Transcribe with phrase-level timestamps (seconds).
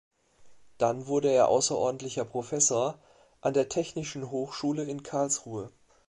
[0.79, 2.97] Dann wurde er außerordentlicher Professor
[3.39, 5.71] an der Technischen Hochschule in Karlsruhe.